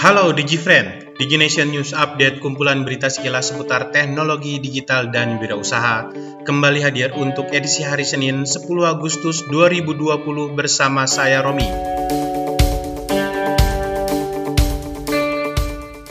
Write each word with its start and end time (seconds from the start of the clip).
Halo 0.00 0.32
DigiFriend, 0.32 1.20
DigiNation 1.20 1.76
News 1.76 1.92
Update 1.92 2.40
kumpulan 2.40 2.88
berita 2.88 3.12
sekilas 3.12 3.52
seputar 3.52 3.92
teknologi 3.92 4.56
digital 4.56 5.12
dan 5.12 5.36
wirausaha 5.36 6.08
kembali 6.40 6.80
hadir 6.80 7.12
untuk 7.20 7.52
edisi 7.52 7.84
hari 7.84 8.08
Senin 8.08 8.48
10 8.48 8.64
Agustus 8.88 9.44
2020 9.52 10.56
bersama 10.56 11.04
saya 11.04 11.44
Romi. 11.44 11.68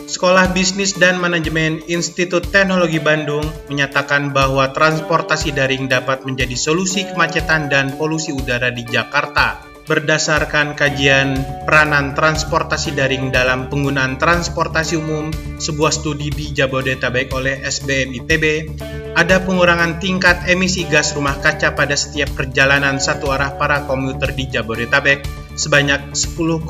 Sekolah 0.06 0.54
Bisnis 0.54 0.94
dan 0.94 1.18
Manajemen 1.18 1.82
Institut 1.90 2.46
Teknologi 2.54 3.02
Bandung 3.02 3.50
menyatakan 3.74 4.30
bahwa 4.30 4.70
transportasi 4.70 5.50
daring 5.50 5.90
dapat 5.90 6.30
menjadi 6.30 6.54
solusi 6.54 7.10
kemacetan 7.10 7.74
dan 7.74 7.98
polusi 7.98 8.38
udara 8.38 8.70
di 8.70 8.86
Jakarta 8.86 9.69
berdasarkan 9.90 10.78
kajian 10.78 11.34
peranan 11.66 12.14
transportasi 12.14 12.94
daring 12.94 13.34
dalam 13.34 13.74
penggunaan 13.74 14.22
transportasi 14.22 15.02
umum, 15.02 15.34
sebuah 15.58 15.90
studi 15.90 16.30
di 16.30 16.54
Jabodetabek 16.54 17.34
oleh 17.34 17.66
SBM 17.66 18.14
ITB, 18.22 18.46
ada 19.18 19.42
pengurangan 19.42 19.98
tingkat 19.98 20.46
emisi 20.46 20.86
gas 20.86 21.18
rumah 21.18 21.42
kaca 21.42 21.74
pada 21.74 21.98
setiap 21.98 22.30
perjalanan 22.38 23.02
satu 23.02 23.34
arah 23.34 23.58
para 23.58 23.90
komuter 23.90 24.30
di 24.38 24.46
Jabodetabek 24.46 25.26
sebanyak 25.58 26.14
10,82 26.14 26.70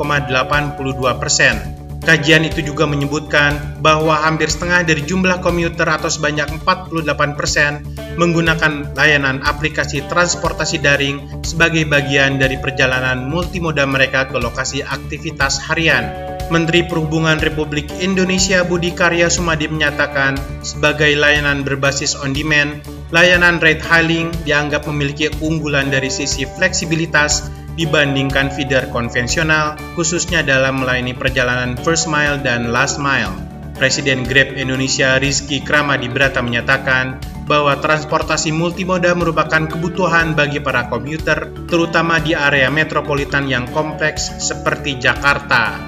persen. 1.19 1.78
Kajian 1.99 2.47
itu 2.47 2.63
juga 2.63 2.87
menyebutkan 2.87 3.79
bahwa 3.83 4.15
hampir 4.15 4.47
setengah 4.47 4.87
dari 4.87 5.03
jumlah 5.03 5.43
komuter 5.43 5.85
atau 5.85 6.07
sebanyak 6.07 6.47
48% 6.63 7.35
persen 7.35 7.83
menggunakan 8.15 8.95
layanan 8.95 9.43
aplikasi 9.43 10.07
transportasi 10.07 10.79
daring 10.79 11.43
sebagai 11.43 11.83
bagian 11.85 12.39
dari 12.39 12.55
perjalanan 12.55 13.27
multimoda 13.27 13.83
mereka 13.83 14.27
ke 14.31 14.39
lokasi 14.39 14.79
aktivitas 14.83 15.59
harian. 15.67 16.07
Menteri 16.49 16.81
Perhubungan 16.81 17.37
Republik 17.37 17.85
Indonesia 18.01 18.65
Budi 18.65 18.89
Karya 18.89 19.29
Sumadi 19.29 19.69
menyatakan, 19.69 20.33
sebagai 20.65 21.13
layanan 21.13 21.61
berbasis 21.61 22.17
on-demand, 22.17 22.81
layanan 23.13 23.61
ride 23.61 23.85
hailing 23.85 24.33
dianggap 24.49 24.89
memiliki 24.89 25.29
keunggulan 25.29 25.93
dari 25.93 26.09
sisi 26.09 26.49
fleksibilitas 26.49 27.53
dibandingkan 27.79 28.51
feeder 28.51 28.91
konvensional, 28.91 29.79
khususnya 29.95 30.43
dalam 30.43 30.83
melayani 30.83 31.15
perjalanan 31.15 31.79
first 31.79 32.11
mile 32.11 32.35
dan 32.43 32.75
last 32.75 32.99
mile. 32.99 33.31
Presiden 33.79 34.27
Grab 34.27 34.59
Indonesia 34.59 35.15
Rizky 35.15 35.63
Kramadibrata 35.63 36.43
menyatakan 36.43 37.23
bahwa 37.47 37.79
transportasi 37.79 38.51
multimoda 38.51 39.15
merupakan 39.15 39.63
kebutuhan 39.71 40.35
bagi 40.35 40.59
para 40.59 40.91
komuter, 40.91 41.47
terutama 41.71 42.19
di 42.19 42.35
area 42.35 42.67
metropolitan 42.67 43.47
yang 43.47 43.63
kompleks 43.71 44.35
seperti 44.43 44.99
Jakarta. 44.99 45.79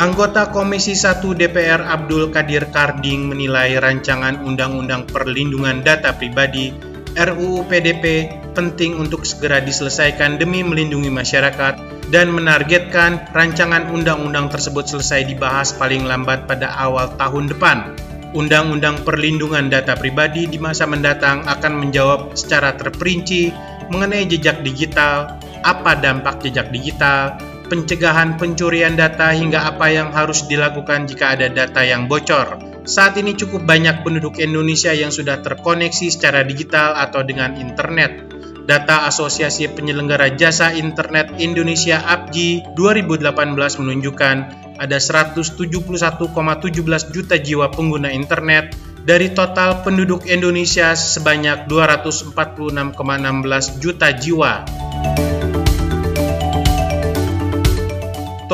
Anggota 0.00 0.48
Komisi 0.48 0.96
1 0.96 1.20
DPR 1.36 1.84
Abdul 1.84 2.32
Kadir 2.32 2.68
Karding 2.72 3.32
menilai 3.32 3.76
rancangan 3.76 4.40
Undang-Undang 4.44 5.08
Perlindungan 5.08 5.84
Data 5.84 6.16
Pribadi 6.16 6.89
RUU 7.18 7.66
PDP 7.66 8.30
penting 8.54 8.94
untuk 8.94 9.26
segera 9.26 9.58
diselesaikan 9.58 10.38
demi 10.38 10.62
melindungi 10.62 11.10
masyarakat 11.10 12.06
dan 12.10 12.30
menargetkan 12.30 13.30
rancangan 13.34 13.90
undang-undang 13.90 14.46
tersebut 14.46 14.86
selesai 14.86 15.26
dibahas 15.26 15.74
paling 15.74 16.06
lambat 16.06 16.46
pada 16.46 16.70
awal 16.78 17.10
tahun 17.18 17.50
depan. 17.50 17.98
Undang-undang 18.30 19.02
perlindungan 19.02 19.66
data 19.66 19.98
pribadi 19.98 20.46
di 20.46 20.54
masa 20.62 20.86
mendatang 20.86 21.42
akan 21.50 21.82
menjawab 21.82 22.38
secara 22.38 22.78
terperinci 22.78 23.50
mengenai 23.90 24.30
jejak 24.30 24.62
digital, 24.62 25.34
apa 25.66 25.98
dampak 25.98 26.38
jejak 26.46 26.70
digital, 26.70 27.34
pencegahan 27.66 28.38
pencurian 28.38 28.94
data 28.94 29.34
hingga 29.34 29.66
apa 29.66 29.90
yang 29.90 30.14
harus 30.14 30.46
dilakukan 30.46 31.10
jika 31.10 31.34
ada 31.34 31.50
data 31.50 31.82
yang 31.82 32.06
bocor 32.06 32.69
saat 32.84 33.16
ini 33.20 33.36
cukup 33.36 33.68
banyak 33.68 34.06
penduduk 34.06 34.40
Indonesia 34.40 34.92
yang 34.94 35.12
sudah 35.12 35.44
terkoneksi 35.44 36.08
secara 36.08 36.44
digital 36.44 36.96
atau 36.96 37.24
dengan 37.24 37.56
internet. 37.56 38.28
Data 38.64 39.08
Asosiasi 39.08 39.72
Penyelenggara 39.72 40.36
Jasa 40.38 40.72
Internet 40.76 41.34
Indonesia 41.42 42.00
APJI 42.06 42.76
2018 42.78 43.82
menunjukkan 43.82 44.36
ada 44.78 44.96
171,17 44.96 47.12
juta 47.12 47.36
jiwa 47.36 47.66
pengguna 47.68 48.14
internet 48.14 48.72
dari 49.04 49.32
total 49.32 49.80
penduduk 49.82 50.28
Indonesia 50.28 50.92
sebanyak 50.94 51.66
246,16 51.66 53.82
juta 53.82 54.08
jiwa. 54.14 54.79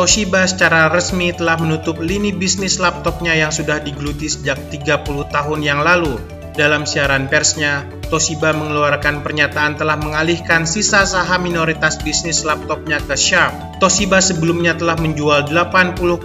Toshiba 0.07 0.47
secara 0.47 0.87
resmi 0.87 1.35
telah 1.35 1.59
menutup 1.59 1.99
lini 1.99 2.31
bisnis 2.31 2.79
laptopnya 2.79 3.35
yang 3.35 3.51
sudah 3.51 3.83
digeluti 3.83 4.31
sejak 4.31 4.55
30 4.71 5.03
tahun 5.35 5.67
yang 5.67 5.83
lalu. 5.83 6.15
Dalam 6.55 6.87
siaran 6.87 7.27
persnya, 7.27 7.83
Toshiba 8.07 8.55
mengeluarkan 8.55 9.27
pernyataan 9.27 9.75
telah 9.75 9.99
mengalihkan 9.99 10.63
sisa 10.63 11.03
saham 11.03 11.51
minoritas 11.51 11.99
bisnis 11.99 12.47
laptopnya 12.47 13.03
ke 13.03 13.19
Sharp. 13.19 13.83
Toshiba 13.83 14.23
sebelumnya 14.23 14.79
telah 14.79 14.95
menjual 14.95 15.51
80,1% 15.51 16.23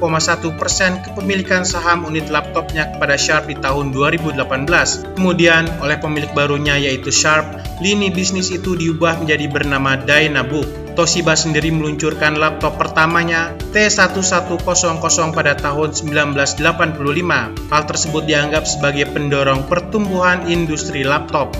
kepemilikan 1.02 1.66
saham 1.66 2.06
unit 2.06 2.30
laptopnya 2.30 2.86
kepada 2.94 3.18
Sharp 3.18 3.50
di 3.50 3.58
tahun 3.58 3.98
2018. 3.98 5.18
Kemudian, 5.18 5.66
oleh 5.82 5.98
pemilik 5.98 6.30
barunya 6.38 6.78
yaitu 6.78 7.10
Sharp, 7.10 7.50
lini 7.82 8.14
bisnis 8.14 8.54
itu 8.54 8.78
diubah 8.78 9.18
menjadi 9.26 9.50
bernama 9.50 9.98
Dynabook. 9.98 10.81
Toshiba 10.92 11.40
sendiri 11.40 11.72
meluncurkan 11.72 12.36
laptop 12.36 12.76
pertamanya 12.76 13.56
T1100 13.72 15.00
pada 15.32 15.56
tahun 15.56 15.96
1985. 15.96 17.72
Hal 17.72 17.84
tersebut 17.88 18.24
dianggap 18.28 18.68
sebagai 18.68 19.08
pendorong 19.10 19.72
pertumbuhan 19.72 20.52
industri 20.52 21.08
laptop. 21.08 21.56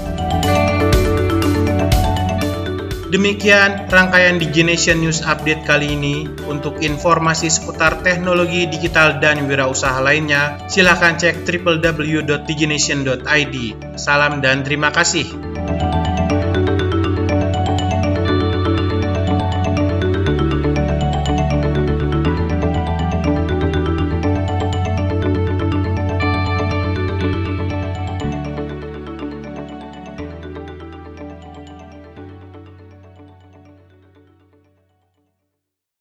Demikian 3.12 3.92
rangkaian 3.92 4.40
Digination 4.40 5.04
News 5.04 5.20
Update 5.20 5.68
kali 5.68 6.00
ini. 6.00 6.32
Untuk 6.48 6.80
informasi 6.80 7.52
seputar 7.52 8.00
teknologi 8.00 8.72
digital 8.72 9.20
dan 9.20 9.52
wirausaha 9.52 10.00
lainnya, 10.00 10.64
silakan 10.72 11.20
cek 11.20 11.44
www.digination.id. 11.44 13.56
Salam 14.00 14.40
dan 14.40 14.64
terima 14.64 14.96
kasih. 14.96 15.51